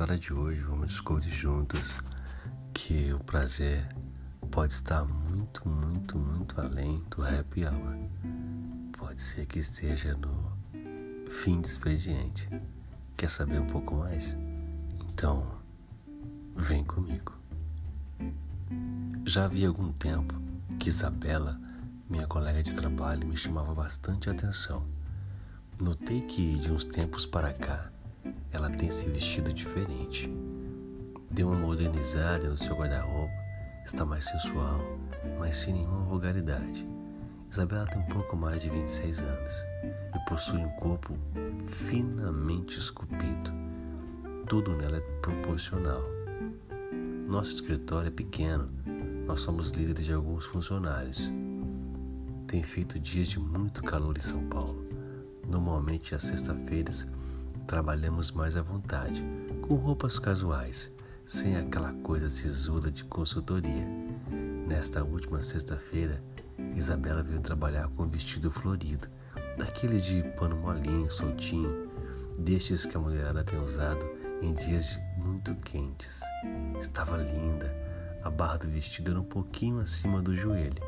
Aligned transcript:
história 0.00 0.18
de 0.18 0.32
hoje, 0.32 0.62
vamos 0.62 0.88
descobrir 0.88 1.28
juntos 1.28 1.92
que 2.72 3.12
o 3.12 3.18
prazer 3.18 3.86
pode 4.50 4.72
estar 4.72 5.04
muito, 5.04 5.68
muito, 5.68 6.18
muito 6.18 6.58
além 6.58 7.04
do 7.10 7.22
happy 7.22 7.66
hour. 7.66 7.98
Pode 8.96 9.20
ser 9.20 9.44
que 9.44 9.58
esteja 9.58 10.16
no 10.16 10.56
fim 11.28 11.60
de 11.60 11.68
expediente. 11.68 12.48
Quer 13.14 13.28
saber 13.28 13.60
um 13.60 13.66
pouco 13.66 13.94
mais? 13.96 14.38
Então, 15.02 15.46
vem 16.56 16.82
comigo. 16.82 17.38
Já 19.26 19.44
havia 19.44 19.68
algum 19.68 19.92
tempo 19.92 20.34
que 20.78 20.88
Isabela, 20.88 21.60
minha 22.08 22.26
colega 22.26 22.62
de 22.62 22.72
trabalho, 22.72 23.28
me 23.28 23.36
chamava 23.36 23.74
bastante 23.74 24.30
atenção. 24.30 24.82
Notei 25.78 26.22
que 26.22 26.58
de 26.58 26.72
uns 26.72 26.86
tempos 26.86 27.26
para 27.26 27.52
cá 27.52 27.92
ela 28.52 28.70
tem 28.70 28.90
se 28.90 29.08
vestido 29.08 29.52
diferente. 29.52 30.32
Deu 31.30 31.48
uma 31.48 31.58
modernizada 31.58 32.48
no 32.48 32.58
seu 32.58 32.76
guarda-roupa, 32.76 33.32
está 33.84 34.04
mais 34.04 34.24
sensual, 34.24 34.80
mas 35.38 35.56
sem 35.56 35.74
nenhuma 35.74 36.04
vulgaridade. 36.04 36.86
Isabela 37.50 37.86
tem 37.86 38.00
um 38.00 38.06
pouco 38.06 38.36
mais 38.36 38.62
de 38.62 38.70
26 38.70 39.18
anos 39.20 39.54
e 40.14 40.28
possui 40.28 40.58
um 40.58 40.70
corpo 40.70 41.16
finamente 41.66 42.78
esculpido. 42.78 43.52
Tudo 44.46 44.76
nela 44.76 44.98
é 44.98 45.00
proporcional. 45.20 46.02
Nosso 47.26 47.54
escritório 47.54 48.08
é 48.08 48.10
pequeno, 48.10 48.68
nós 49.26 49.40
somos 49.40 49.70
líderes 49.70 50.04
de 50.04 50.12
alguns 50.12 50.44
funcionários. 50.46 51.32
Tem 52.46 52.62
feito 52.62 52.98
dias 52.98 53.28
de 53.28 53.38
muito 53.38 53.80
calor 53.80 54.16
em 54.16 54.20
São 54.20 54.42
Paulo. 54.48 54.84
Normalmente, 55.48 56.16
às 56.16 56.24
sextas-feiras, 56.24 57.06
trabalhamos 57.66 58.30
mais 58.30 58.56
à 58.56 58.62
vontade, 58.62 59.24
com 59.62 59.74
roupas 59.74 60.18
casuais, 60.18 60.90
sem 61.26 61.56
aquela 61.56 61.92
coisa 61.92 62.28
sisuda 62.28 62.90
de 62.90 63.04
consultoria. 63.04 63.86
Nesta 64.66 65.02
última 65.02 65.42
sexta-feira, 65.42 66.22
Isabela 66.74 67.22
veio 67.22 67.40
trabalhar 67.40 67.88
com 67.88 68.04
um 68.04 68.08
vestido 68.08 68.50
florido, 68.50 69.08
daqueles 69.56 70.04
de 70.04 70.22
pano 70.38 70.56
molinho, 70.56 71.10
soltinho, 71.10 71.90
destes 72.38 72.84
que 72.84 72.96
a 72.96 73.00
mulherada 73.00 73.44
tem 73.44 73.58
usado 73.62 74.08
em 74.40 74.54
dias 74.54 74.98
muito 75.16 75.54
quentes. 75.56 76.20
Estava 76.78 77.16
linda, 77.16 77.74
a 78.22 78.30
barra 78.30 78.58
do 78.58 78.68
vestido 78.68 79.10
era 79.10 79.20
um 79.20 79.24
pouquinho 79.24 79.80
acima 79.80 80.22
do 80.22 80.34
joelho. 80.34 80.82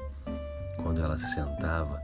Quando 0.82 1.00
ela 1.00 1.18
se 1.18 1.34
sentava 1.34 2.00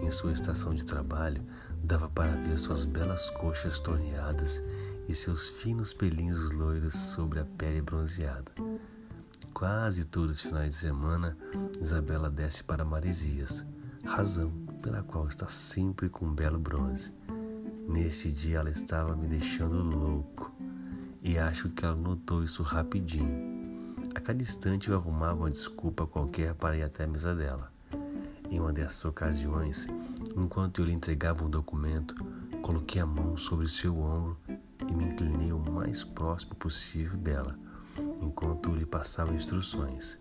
em 0.00 0.10
sua 0.10 0.32
estação 0.32 0.74
de 0.74 0.84
trabalho, 0.84 1.42
Dava 1.82 2.08
para 2.08 2.36
ver 2.36 2.58
suas 2.58 2.84
belas 2.84 3.28
coxas 3.30 3.80
torneadas 3.80 4.62
e 5.08 5.14
seus 5.14 5.48
finos 5.48 5.92
pelinhos 5.92 6.52
loiros 6.52 6.94
sobre 6.94 7.40
a 7.40 7.44
pele 7.44 7.82
bronzeada. 7.82 8.52
Quase 9.52 10.04
todos 10.04 10.36
os 10.36 10.42
finais 10.42 10.74
de 10.74 10.76
semana, 10.76 11.36
Isabela 11.80 12.30
desce 12.30 12.62
para 12.62 12.84
Maresias, 12.84 13.64
razão 14.04 14.50
pela 14.80 15.02
qual 15.02 15.26
está 15.26 15.48
sempre 15.48 16.08
com 16.08 16.26
um 16.26 16.34
belo 16.34 16.58
bronze. 16.58 17.12
Neste 17.88 18.30
dia 18.30 18.58
ela 18.58 18.70
estava 18.70 19.16
me 19.16 19.26
deixando 19.26 19.82
louco 19.82 20.52
e 21.20 21.36
acho 21.36 21.68
que 21.70 21.84
ela 21.84 21.96
notou 21.96 22.44
isso 22.44 22.62
rapidinho. 22.62 23.96
A 24.14 24.20
cada 24.20 24.40
instante 24.40 24.88
eu 24.88 24.96
arrumava 24.96 25.40
uma 25.40 25.50
desculpa 25.50 26.06
qualquer 26.06 26.54
para 26.54 26.76
ir 26.76 26.82
até 26.82 27.04
a 27.04 27.08
mesa 27.08 27.34
dela. 27.34 27.71
Em 28.52 28.60
uma 28.60 28.70
dessas 28.70 29.02
ocasiões, 29.06 29.88
enquanto 30.36 30.82
eu 30.82 30.84
lhe 30.84 30.92
entregava 30.92 31.42
um 31.42 31.48
documento, 31.48 32.14
coloquei 32.60 33.00
a 33.00 33.06
mão 33.06 33.34
sobre 33.34 33.66
seu 33.66 33.98
ombro 33.98 34.36
e 34.86 34.94
me 34.94 35.06
inclinei 35.06 35.54
o 35.54 35.58
mais 35.58 36.04
próximo 36.04 36.54
possível 36.56 37.16
dela, 37.16 37.58
enquanto 38.20 38.74
lhe 38.74 38.84
passava 38.84 39.32
instruções. 39.32 40.18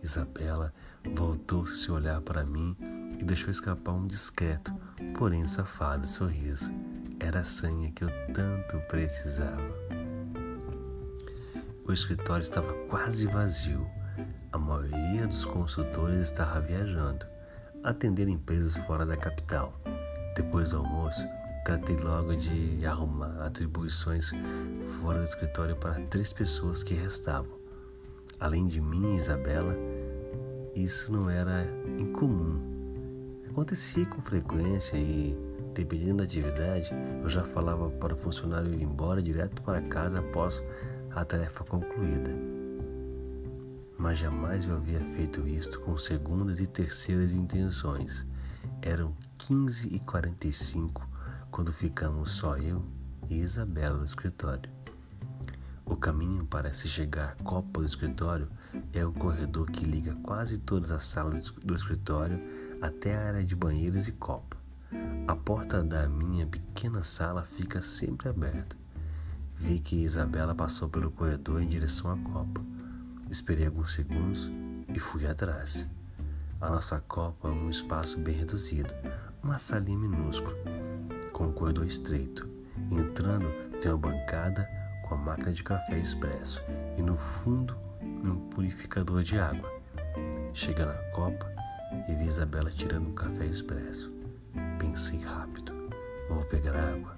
Isabela 0.00 0.72
voltou-se 1.12 1.78
seu 1.78 1.96
olhar 1.96 2.20
para 2.20 2.46
mim 2.46 2.76
e 3.18 3.24
deixou 3.24 3.50
escapar 3.50 3.94
um 3.94 4.06
discreto, 4.06 4.72
porém 5.18 5.44
safado 5.44 6.06
sorriso. 6.06 6.72
Era 7.18 7.40
a 7.40 7.44
senha 7.44 7.90
que 7.90 8.04
eu 8.04 8.10
tanto 8.32 8.78
precisava. 8.86 9.74
O 11.84 11.92
escritório 11.92 12.44
estava 12.44 12.72
quase 12.88 13.26
vazio. 13.26 13.84
A 14.52 14.56
maioria 14.56 15.26
dos 15.26 15.44
consultores 15.44 16.20
estava 16.20 16.60
viajando 16.60 17.26
atender 17.86 18.28
empresas 18.28 18.76
fora 18.84 19.06
da 19.06 19.16
capital. 19.16 19.72
Depois 20.34 20.70
do 20.70 20.78
almoço, 20.78 21.24
tratei 21.64 21.96
logo 21.96 22.34
de 22.34 22.84
arrumar 22.84 23.46
atribuições 23.46 24.32
fora 25.00 25.20
do 25.20 25.24
escritório 25.24 25.76
para 25.76 25.94
três 26.06 26.32
pessoas 26.32 26.82
que 26.82 26.94
restavam. 26.94 27.56
Além 28.40 28.66
de 28.66 28.80
mim 28.80 29.14
e 29.14 29.18
Isabela, 29.18 29.74
isso 30.74 31.12
não 31.12 31.30
era 31.30 31.64
incomum. 31.96 32.60
Acontecia 33.48 34.04
com 34.04 34.20
frequência 34.20 34.96
e, 34.96 35.38
dependendo 35.72 36.18
da 36.18 36.24
atividade, 36.24 36.90
eu 37.22 37.28
já 37.30 37.44
falava 37.44 37.88
para 37.88 38.14
o 38.14 38.16
funcionário 38.16 38.74
ir 38.74 38.82
embora 38.82 39.22
direto 39.22 39.62
para 39.62 39.80
casa 39.80 40.18
após 40.18 40.62
a 41.14 41.24
tarefa 41.24 41.64
concluída 41.64 42.55
mas 43.98 44.18
jamais 44.18 44.66
eu 44.66 44.76
havia 44.76 45.00
feito 45.00 45.46
isto 45.46 45.80
com 45.80 45.96
segundas 45.96 46.60
e 46.60 46.66
terceiras 46.66 47.32
intenções. 47.32 48.26
Eram 48.82 49.16
15 49.38 49.94
e 49.94 49.98
45 50.00 51.08
quando 51.50 51.72
ficamos 51.72 52.32
só 52.32 52.56
eu 52.56 52.84
e 53.28 53.38
Isabela 53.38 53.98
no 53.98 54.04
escritório. 54.04 54.70
O 55.84 55.96
caminho 55.96 56.44
para 56.44 56.74
se 56.74 56.88
chegar 56.88 57.30
à 57.30 57.44
copa 57.44 57.80
do 57.80 57.86
escritório 57.86 58.48
é 58.92 59.06
um 59.06 59.12
corredor 59.12 59.70
que 59.70 59.84
liga 59.84 60.16
quase 60.22 60.58
todas 60.58 60.90
as 60.90 61.04
salas 61.06 61.50
do 61.50 61.74
escritório 61.74 62.40
até 62.82 63.16
a 63.16 63.28
área 63.28 63.44
de 63.44 63.54
banheiros 63.54 64.08
e 64.08 64.12
copa. 64.12 64.56
A 65.26 65.34
porta 65.34 65.82
da 65.82 66.08
minha 66.08 66.46
pequena 66.46 67.02
sala 67.02 67.44
fica 67.44 67.80
sempre 67.80 68.28
aberta. 68.28 68.76
Vi 69.54 69.78
que 69.78 70.02
Isabela 70.02 70.54
passou 70.54 70.88
pelo 70.88 71.10
corredor 71.10 71.62
em 71.62 71.66
direção 71.66 72.10
à 72.10 72.16
copa. 72.16 72.75
Esperei 73.30 73.66
alguns 73.66 73.92
segundos 73.92 74.50
e 74.94 74.98
fui 74.98 75.26
atrás. 75.26 75.86
A 76.60 76.70
nossa 76.70 77.00
copa 77.00 77.48
é 77.48 77.50
um 77.50 77.68
espaço 77.68 78.18
bem 78.18 78.36
reduzido, 78.36 78.94
uma 79.42 79.58
salinha 79.58 79.98
minúscula, 79.98 80.56
com 81.32 81.46
um 81.46 81.52
corredor 81.52 81.86
estreito. 81.86 82.48
Entrando, 82.90 83.50
tem 83.80 83.90
uma 83.90 83.98
bancada 83.98 84.68
com 85.08 85.14
a 85.14 85.18
máquina 85.18 85.52
de 85.52 85.62
café 85.62 85.98
expresso 85.98 86.62
e 86.96 87.02
no 87.02 87.16
fundo 87.16 87.76
um 88.00 88.48
purificador 88.50 89.22
de 89.22 89.38
água. 89.38 89.70
Chega 90.54 90.86
na 90.86 90.98
copa 91.10 91.50
e 92.08 92.14
vi 92.14 92.24
Isabela 92.24 92.70
tirando 92.70 93.08
um 93.08 93.14
café 93.14 93.44
expresso. 93.44 94.12
Pensei 94.78 95.18
rápido, 95.18 95.72
vou 96.28 96.44
pegar 96.44 96.76
água. 96.76 97.16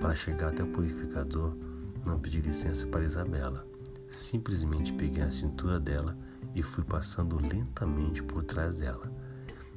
Para 0.00 0.14
chegar 0.14 0.48
até 0.48 0.62
o 0.62 0.68
purificador, 0.68 1.56
não 2.04 2.18
pedi 2.18 2.40
licença 2.40 2.86
para 2.86 3.04
Isabela. 3.04 3.71
Simplesmente 4.12 4.92
peguei 4.92 5.22
a 5.22 5.32
cintura 5.32 5.80
dela 5.80 6.14
e 6.54 6.62
fui 6.62 6.84
passando 6.84 7.38
lentamente 7.40 8.22
por 8.22 8.42
trás 8.42 8.76
dela, 8.76 9.10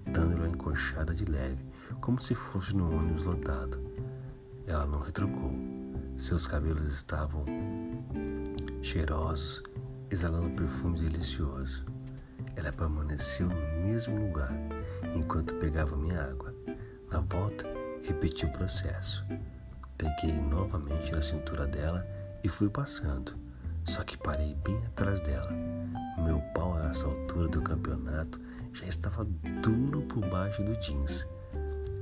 dando-lhe 0.06 0.41
uma 0.41 0.50
encoxada 0.50 1.16
de 1.16 1.23
leve, 1.23 1.66
como 2.01 2.22
se 2.22 2.35
fosse 2.35 2.75
no 2.75 2.94
ônibus 2.94 3.23
lotado. 3.23 3.79
Ela 4.68 4.85
não 4.85 5.00
retrucou. 5.00 5.53
Seus 6.18 6.46
cabelos 6.46 6.94
estavam 6.94 7.46
cheirosos, 8.81 9.63
exalando 10.12 10.47
um 10.47 10.56
perfume 10.56 11.00
delicioso. 11.00 11.85
Ela 12.57 12.73
permaneceu 12.73 13.47
no 13.47 13.85
mesmo 13.85 14.19
lugar 14.19 14.52
enquanto 15.16 15.55
pegava 15.55 15.96
minha 15.96 16.22
água. 16.22 16.53
Na 17.09 17.22
volta, 17.22 17.66
repeti 18.03 18.46
o 18.46 18.52
processo. 18.52 19.26
Peguei 19.97 20.34
novamente 20.41 21.14
na 21.14 21.22
cintura 21.22 21.66
dela 21.66 22.05
e 22.43 22.49
fui 22.49 22.70
passando 22.70 23.45
só 23.85 24.03
que 24.03 24.17
parei 24.17 24.55
bem 24.55 24.78
atrás 24.85 25.20
dela. 25.22 25.52
Meu 26.17 26.41
pau 26.53 26.76
a 26.76 26.90
essa 26.90 27.05
altura 27.05 27.47
do 27.47 27.61
campeonato 27.61 28.40
já 28.73 28.85
estava 28.85 29.23
duro 29.61 30.02
por 30.03 30.28
baixo 30.28 30.64
do 30.64 30.76
jeans. 30.82 31.28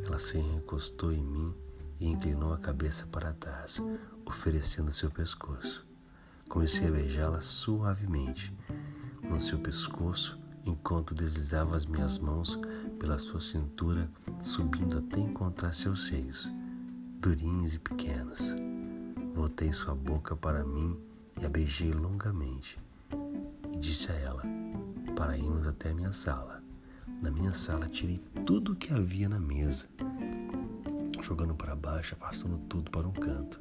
Ela 0.07 0.17
se 0.17 0.37
encostou 0.37 1.11
em 1.11 1.23
mim 1.23 1.53
e 1.99 2.07
inclinou 2.07 2.53
a 2.53 2.57
cabeça 2.57 3.05
para 3.07 3.33
trás, 3.33 3.81
oferecendo 4.25 4.91
seu 4.91 5.11
pescoço. 5.11 5.85
Comecei 6.49 6.87
a 6.87 6.91
beijá-la 6.91 7.41
suavemente 7.41 8.55
no 9.21 9.39
seu 9.41 9.59
pescoço 9.59 10.39
enquanto 10.65 11.13
deslizava 11.13 11.75
as 11.75 11.85
minhas 11.85 12.17
mãos 12.19 12.57
pela 12.99 13.19
sua 13.19 13.41
cintura, 13.41 14.09
subindo 14.41 14.97
até 14.97 15.19
encontrar 15.19 15.73
seus 15.73 16.07
seios, 16.07 16.49
durinhos 17.19 17.75
e 17.75 17.79
pequenos. 17.79 18.55
Voltei 19.33 19.73
sua 19.73 19.95
boca 19.95 20.35
para 20.35 20.63
mim 20.63 20.97
e 21.39 21.45
a 21.45 21.49
beijei 21.49 21.91
longamente 21.91 22.79
e 23.71 23.77
disse 23.77 24.11
a 24.11 24.15
ela 24.15 24.43
para 25.15 25.37
irmos 25.37 25.65
até 25.65 25.89
a 25.89 25.93
minha 25.93 26.11
sala. 26.11 26.63
Na 27.21 27.31
minha 27.31 27.53
sala 27.53 27.87
tirei 27.87 28.21
tudo 28.45 28.73
o 28.73 28.75
que 28.75 28.93
havia 28.93 29.29
na 29.29 29.39
mesa, 29.39 29.87
jogando 31.21 31.55
para 31.55 31.75
baixo, 31.75 32.15
afastando 32.19 32.57
tudo 32.69 32.91
para 32.91 33.07
um 33.07 33.11
canto. 33.11 33.59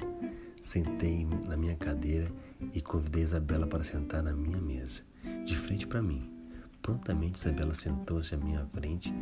Sentei 0.60 1.26
na 1.46 1.56
minha 1.56 1.76
cadeira 1.76 2.30
e 2.72 2.80
convidei 2.80 3.22
Isabela 3.22 3.66
para 3.66 3.84
sentar 3.84 4.22
na 4.22 4.32
minha 4.32 4.60
mesa, 4.60 5.02
de 5.44 5.56
frente 5.56 5.86
para 5.86 6.02
mim. 6.02 6.28
Prontamente 6.80 7.38
Isabela 7.38 7.74
sentou-se 7.74 8.34
à 8.34 8.38
minha 8.38 8.66
frente 8.66 9.12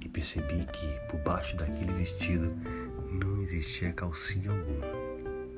e 0.00 0.08
percebi 0.08 0.66
que 0.66 0.86
por 1.08 1.20
baixo 1.20 1.56
daquele 1.56 1.92
vestido 1.92 2.52
não 3.10 3.40
existia 3.42 3.92
calcinha 3.92 4.50
alguma. 4.50 4.86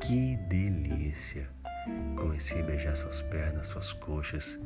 Que 0.01 0.37
delícia! 0.49 1.60
Comecei 2.17 2.61
a 2.61 2.65
beijar 2.65 2.97
suas 2.97 3.23
pernas, 3.23 3.69
suas 3.69 3.93
coxas, 3.93 4.59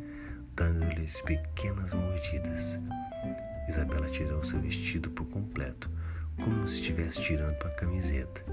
dando-lhes 0.55 1.21
pequenas 1.23 1.95
mordidas. 1.95 2.81
Isabela 3.69 4.09
tirou 4.09 4.43
seu 4.43 4.61
vestido 4.61 5.11
por 5.11 5.27
completo, 5.27 5.91
como 6.37 6.67
se 6.69 6.77
estivesse 6.77 7.23
tirando 7.23 7.61
uma 7.63 7.71
camiseta. 7.71 8.45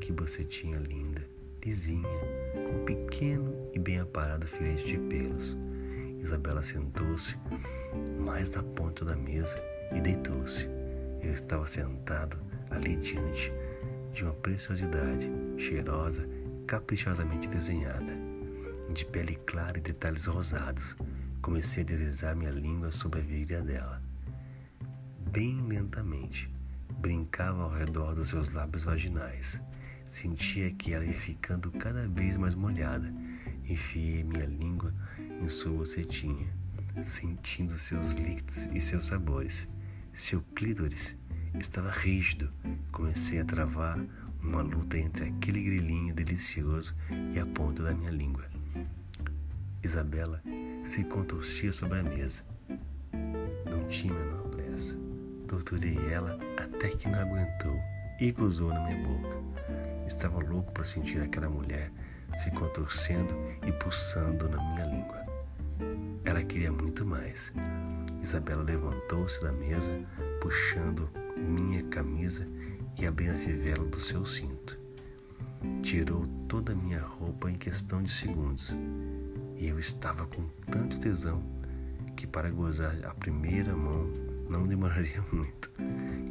Que 0.00 0.12
bocetinha 0.12 0.78
linda, 0.78 1.22
lisinha, 1.64 2.08
com 2.66 2.80
um 2.80 2.84
pequeno 2.84 3.54
e 3.72 3.78
bem 3.78 4.00
aparado 4.00 4.46
filete 4.46 4.86
de 4.86 4.98
pelos. 4.98 5.56
Isabela 6.20 6.62
sentou-se 6.62 7.36
mais 8.18 8.50
na 8.50 8.62
ponta 8.62 9.04
da 9.04 9.16
mesa 9.16 9.62
e 9.94 10.00
deitou-se. 10.00 10.68
Eu 11.22 11.32
estava 11.32 11.66
sentado 11.66 12.38
ali 12.70 12.96
diante 12.96 13.52
de 14.12 14.24
uma 14.24 14.34
preciosidade, 14.34 15.30
cheirosa, 15.56 16.28
caprichosamente 16.68 17.48
desenhada, 17.48 18.12
de 18.92 19.06
pele 19.06 19.36
clara 19.46 19.78
e 19.78 19.80
detalhes 19.80 20.26
rosados. 20.26 20.96
Comecei 21.40 21.82
a 21.82 21.86
deslizar 21.86 22.36
minha 22.36 22.50
língua 22.50 22.92
sobre 22.92 23.20
a 23.20 23.22
virilha 23.22 23.62
dela. 23.62 24.02
Bem 25.32 25.66
lentamente, 25.66 26.52
brincava 27.00 27.62
ao 27.62 27.70
redor 27.70 28.14
dos 28.14 28.28
seus 28.28 28.50
lábios 28.50 28.84
vaginais. 28.84 29.62
Sentia 30.06 30.70
que 30.70 30.92
ela 30.92 31.06
ia 31.06 31.18
ficando 31.18 31.70
cada 31.72 32.06
vez 32.06 32.36
mais 32.36 32.54
molhada. 32.54 33.10
Enfiei 33.64 34.22
minha 34.22 34.46
língua 34.46 34.92
em 35.40 35.48
sua 35.48 35.72
bocetinha, 35.72 36.52
sentindo 37.02 37.74
seus 37.78 38.12
líquidos 38.12 38.68
e 38.74 38.80
seus 38.80 39.06
sabores. 39.06 39.66
Seu 40.12 40.42
clítoris 40.54 41.16
estava 41.58 41.90
rígido. 41.90 42.52
Comecei 42.92 43.40
a 43.40 43.44
travar 43.44 43.98
uma 44.42 44.62
luta 44.62 44.98
entre 44.98 45.26
aquele 45.26 45.62
grilinho 45.62 46.14
delicioso 46.14 46.94
e 47.34 47.38
a 47.38 47.46
ponta 47.46 47.82
da 47.82 47.92
minha 47.92 48.10
língua. 48.10 48.44
Isabela 49.82 50.42
se 50.84 51.04
contorcia 51.04 51.72
sobre 51.72 52.00
a 52.00 52.02
mesa. 52.02 52.42
Não 53.64 53.86
tinha 53.88 54.12
a 54.12 54.16
menor 54.16 54.48
pressa. 54.48 54.96
Torturei 55.46 55.96
ela 56.10 56.38
até 56.56 56.88
que 56.88 57.08
não 57.08 57.20
aguentou 57.20 57.78
e 58.20 58.32
gozou 58.32 58.72
na 58.72 58.80
minha 58.80 59.06
boca. 59.06 59.36
Estava 60.06 60.38
louco 60.40 60.72
para 60.72 60.84
sentir 60.84 61.20
aquela 61.20 61.48
mulher 61.48 61.92
se 62.32 62.50
contorcendo 62.50 63.34
e 63.66 63.72
pulsando 63.72 64.48
na 64.48 64.56
minha 64.56 64.86
língua. 64.86 65.26
Ela 66.24 66.42
queria 66.42 66.72
muito 66.72 67.06
mais. 67.06 67.52
Isabela 68.22 68.62
levantou-se 68.62 69.40
da 69.40 69.52
mesa, 69.52 69.98
puxando 70.40 71.08
minha 71.36 71.82
camisa 71.84 72.46
e 72.98 73.06
abrindo 73.06 73.36
a 73.36 73.38
fivela 73.38 73.84
do 73.84 73.98
seu 73.98 74.24
cinto. 74.26 74.78
Tirou 75.82 76.26
toda 76.48 76.72
a 76.72 76.76
minha 76.76 77.00
roupa 77.00 77.50
em 77.50 77.54
questão 77.54 78.02
de 78.02 78.10
segundos 78.10 78.74
e 79.56 79.66
eu 79.66 79.78
estava 79.78 80.26
com 80.26 80.46
tanto 80.70 81.00
tesão 81.00 81.42
que 82.16 82.26
para 82.26 82.50
gozar 82.50 82.96
a 83.04 83.14
primeira 83.14 83.74
mão 83.74 84.08
não 84.50 84.64
demoraria 84.64 85.22
muito. 85.32 85.70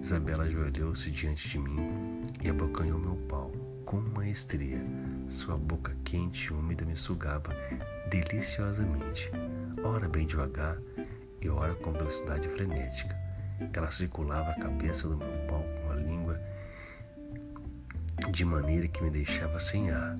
Isabela 0.01 0.43
ajoelhou-se 0.43 1.09
diante 1.11 1.49
de 1.49 1.59
mim 1.59 2.21
e 2.43 2.49
abocanhou 2.49 2.99
meu 2.99 3.15
pau 3.27 3.51
com 3.85 4.01
maestria. 4.01 4.81
Sua 5.27 5.57
boca 5.57 5.95
quente 6.03 6.47
e 6.47 6.53
úmida 6.53 6.85
me 6.85 6.95
sugava 6.95 7.51
deliciosamente, 8.09 9.31
ora 9.83 10.07
bem 10.07 10.25
devagar 10.25 10.77
e 11.41 11.49
ora 11.49 11.73
com 11.75 11.91
velocidade 11.93 12.47
frenética. 12.47 13.15
Ela 13.73 13.89
circulava 13.89 14.51
a 14.51 14.59
cabeça 14.59 15.07
do 15.07 15.17
meu 15.17 15.47
pau 15.47 15.63
de 18.29 18.43
maneira 18.43 18.87
que 18.87 19.01
me 19.03 19.09
deixava 19.09 19.59
sem 19.59 19.89
ar. 19.89 20.17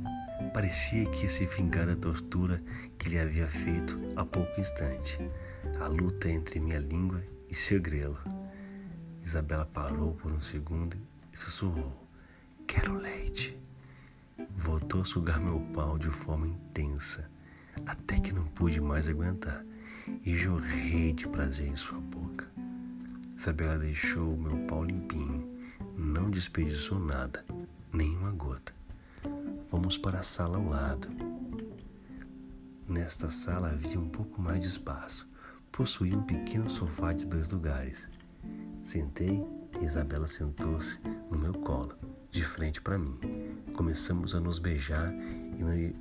Parecia 0.53 1.09
que 1.09 1.23
ia 1.23 1.29
se 1.29 1.45
vingar 1.45 1.87
da 1.87 1.95
tortura 1.95 2.63
que 2.97 3.09
lhe 3.09 3.19
havia 3.19 3.47
feito 3.47 3.99
há 4.15 4.25
pouco 4.25 4.59
instante. 4.59 5.19
A 5.79 5.87
luta 5.87 6.29
entre 6.29 6.59
minha 6.59 6.79
língua 6.79 7.21
e 7.49 7.55
seu 7.55 7.81
grelo. 7.81 8.17
Isabela 9.23 9.65
parou 9.65 10.13
por 10.13 10.31
um 10.31 10.39
segundo 10.39 10.97
e 11.33 11.37
sussurrou: 11.37 12.07
Quero 12.65 12.95
leite. 12.95 13.57
Voltou 14.55 15.01
a 15.01 15.05
sugar 15.05 15.39
meu 15.39 15.59
pau 15.73 15.97
de 15.97 16.09
forma 16.09 16.47
intensa, 16.47 17.29
até 17.85 18.19
que 18.19 18.31
não 18.31 18.45
pude 18.45 18.79
mais 18.79 19.09
aguentar 19.09 19.63
e 20.23 20.35
jorrei 20.35 21.11
de 21.11 21.27
prazer 21.27 21.67
em 21.67 21.75
sua 21.75 21.99
boca. 21.99 22.47
Isabela 23.35 23.77
deixou 23.77 24.37
meu 24.37 24.57
pau 24.67 24.83
limpinho, 24.83 25.47
não 25.95 26.29
desperdiçou 26.29 26.99
nada, 26.99 27.43
nem 27.97 28.15
uma 28.15 28.29
gota. 28.31 28.71
Fomos 29.71 29.97
para 29.97 30.19
a 30.19 30.23
sala 30.23 30.57
ao 30.57 30.67
lado. 30.67 31.07
Nesta 32.87 33.27
sala 33.27 33.71
havia 33.71 33.99
um 33.99 34.07
pouco 34.07 34.39
mais 34.39 34.59
de 34.59 34.67
espaço. 34.67 35.27
Possuía 35.71 36.15
um 36.15 36.21
pequeno 36.21 36.69
sofá 36.69 37.11
de 37.11 37.25
dois 37.25 37.49
lugares. 37.49 38.07
Sentei 38.83 39.43
e 39.81 39.83
Isabela 39.83 40.27
sentou-se 40.27 40.99
no 41.31 41.39
meu 41.39 41.53
colo, 41.53 41.97
de 42.29 42.43
frente 42.43 42.79
para 42.81 42.99
mim. 42.99 43.17
Começamos 43.73 44.35
a 44.35 44.39
nos 44.39 44.59
beijar 44.59 45.11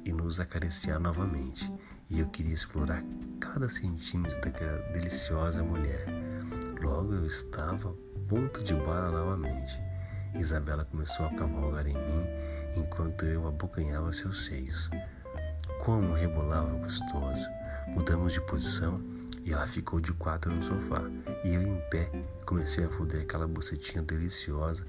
e 0.05 0.13
nos 0.13 0.39
acariciar 0.39 1.01
novamente, 1.01 1.73
e 2.11 2.21
eu 2.21 2.29
queria 2.29 2.53
explorar 2.53 3.03
cada 3.41 3.71
centímetro 3.71 4.39
daquela 4.43 4.79
deliciosa 4.93 5.65
mulher. 5.65 6.07
Logo 6.83 7.15
eu 7.15 7.27
estava 7.27 7.95
ponto 8.29 8.63
de 8.63 8.75
bala 8.75 9.11
novamente. 9.11 9.86
Isabela 10.39 10.85
começou 10.85 11.27
a 11.27 11.35
cavalgar 11.35 11.87
em 11.87 11.95
mim 11.95 12.27
enquanto 12.77 13.25
eu 13.25 13.47
abocanhava 13.47 14.13
seus 14.13 14.45
seios. 14.45 14.91
Como 15.83 16.13
rebolava 16.13 16.71
gostoso! 16.79 17.49
Mudamos 17.89 18.33
de 18.33 18.41
posição 18.43 19.01
e 19.45 19.53
ela 19.53 19.67
ficou 19.67 20.01
de 20.01 20.13
quatro 20.13 20.53
no 20.53 20.63
sofá, 20.63 21.03
e 21.45 21.55
eu 21.55 21.63
em 21.63 21.81
pé 21.89 22.11
comecei 22.45 22.85
a 22.85 22.89
foder 22.89 23.23
aquela 23.23 23.47
bucetinha 23.47 24.03
deliciosa, 24.03 24.85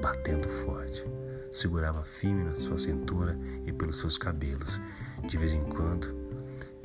batendo 0.00 0.48
forte. 0.48 1.04
Segurava 1.52 2.04
firme 2.04 2.42
na 2.42 2.56
sua 2.56 2.78
cintura 2.78 3.38
e 3.64 3.72
pelos 3.72 4.00
seus 4.00 4.18
cabelos. 4.18 4.80
De 5.24 5.36
vez 5.36 5.52
em 5.52 5.62
quando, 5.62 6.12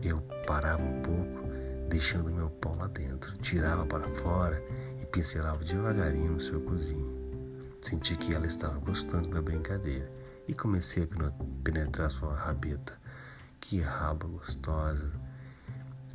eu 0.03 0.21
parava 0.45 0.83
um 0.83 1.01
pouco, 1.01 1.49
deixando 1.89 2.31
meu 2.31 2.51
pau 2.51 2.75
lá 2.77 2.87
dentro, 2.87 3.35
tirava 3.39 3.85
para 3.85 4.07
fora 4.09 4.63
e 5.01 5.05
pincelava 5.07 5.63
devagarinho 5.63 6.33
no 6.33 6.39
seu 6.39 6.61
cozinho. 6.61 7.26
Senti 7.81 8.15
que 8.17 8.33
ela 8.33 8.45
estava 8.45 8.79
gostando 8.79 9.29
da 9.29 9.41
brincadeira 9.41 10.11
e 10.47 10.53
comecei 10.53 11.03
a 11.03 11.31
penetrar 11.63 12.09
sua 12.09 12.35
rabeta. 12.35 12.99
Que 13.59 13.81
raba 13.81 14.27
gostosa, 14.27 15.11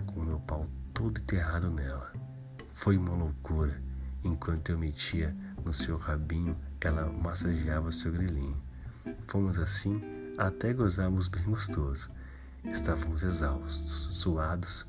com 0.06 0.22
meu 0.22 0.40
pau 0.40 0.66
todo 0.94 1.20
enterrado 1.20 1.70
nela. 1.70 2.12
Foi 2.72 2.96
uma 2.96 3.14
loucura. 3.14 3.82
Enquanto 4.24 4.70
eu 4.70 4.78
metia 4.78 5.36
no 5.64 5.72
seu 5.72 5.96
rabinho, 5.96 6.56
ela 6.80 7.06
massageava 7.06 7.90
seu 7.90 8.12
grilinho. 8.12 8.60
Fomos 9.26 9.58
assim 9.58 10.00
até 10.38 10.72
gozarmos 10.72 11.28
bem 11.28 11.44
gostoso. 11.44 12.08
Estávamos 12.64 13.22
exaustos, 13.22 14.16
suados. 14.16 14.86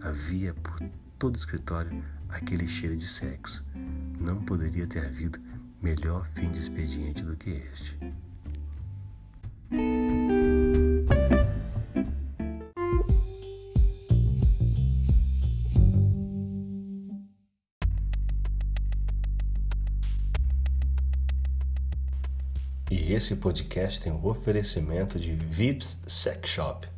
Havia 0.00 0.52
por 0.54 0.76
todo 1.18 1.34
o 1.34 1.38
escritório 1.38 2.04
aquele 2.28 2.66
cheiro 2.66 2.96
de 2.96 3.06
sexo. 3.06 3.64
Não 4.20 4.42
poderia 4.42 4.86
ter 4.86 5.06
havido 5.06 5.40
melhor 5.80 6.26
fim 6.34 6.50
de 6.50 6.60
expediente 6.60 7.22
do 7.22 7.36
que 7.36 7.50
este. 7.50 7.98
E 22.90 23.12
esse 23.12 23.36
podcast 23.36 24.00
tem 24.00 24.12
o 24.12 24.16
um 24.16 24.26
oferecimento 24.26 25.18
de 25.18 25.32
Vips 25.32 25.98
Sex 26.06 26.48
Shop. 26.48 26.88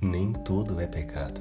Nem 0.00 0.32
tudo 0.32 0.80
é 0.80 0.86
pecado. 0.86 1.40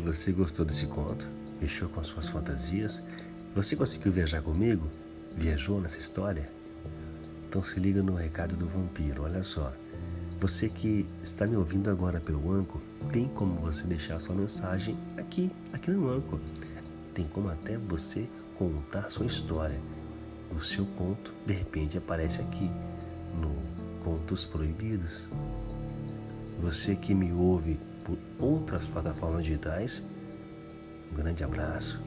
Você 0.00 0.32
gostou 0.32 0.64
desse 0.64 0.86
conto? 0.86 1.28
Mexeu 1.60 1.88
com 1.88 2.02
suas 2.02 2.28
fantasias? 2.28 3.02
Você 3.54 3.76
conseguiu 3.76 4.10
viajar 4.10 4.42
comigo? 4.42 4.88
Viajou 5.36 5.80
nessa 5.80 5.98
história? 5.98 6.50
Então 7.48 7.62
se 7.62 7.78
liga 7.78 8.02
no 8.02 8.14
recado 8.14 8.56
do 8.56 8.66
vampiro, 8.66 9.24
olha 9.24 9.42
só. 9.42 9.72
Você 10.40 10.68
que 10.68 11.06
está 11.22 11.46
me 11.46 11.56
ouvindo 11.56 11.90
agora 11.90 12.20
pelo 12.20 12.50
Anco, 12.52 12.80
tem 13.12 13.28
como 13.28 13.56
você 13.56 13.86
deixar 13.86 14.18
sua 14.20 14.34
mensagem 14.34 14.96
aqui, 15.18 15.50
aqui 15.72 15.90
no 15.90 16.08
Anco. 16.08 16.40
Tem 17.12 17.26
como 17.26 17.50
até 17.50 17.76
você 17.76 18.28
contar 18.56 19.10
sua 19.10 19.26
história. 19.26 19.80
O 20.56 20.60
seu 20.60 20.86
conto, 20.86 21.34
de 21.44 21.52
repente, 21.52 21.98
aparece 21.98 22.40
aqui 22.40 22.70
no 23.40 23.54
Contos 24.02 24.44
Proibidos. 24.44 25.28
Você 26.62 26.96
que 26.96 27.14
me 27.14 27.32
ouve 27.32 27.78
por 28.04 28.18
outras 28.38 28.88
plataformas 28.88 29.44
digitais, 29.44 30.04
um 31.10 31.14
grande 31.14 31.44
abraço, 31.44 32.02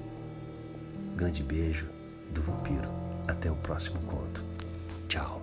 um 1.12 1.16
grande 1.16 1.44
beijo 1.44 1.88
do 2.34 2.42
vampiro. 2.42 2.90
Até 3.28 3.50
o 3.50 3.56
próximo 3.56 4.00
conto. 4.02 4.44
Tchau. 5.08 5.43